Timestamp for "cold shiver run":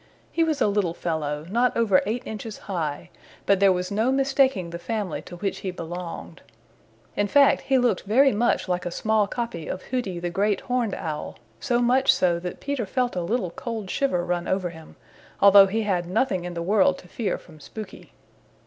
13.51-14.47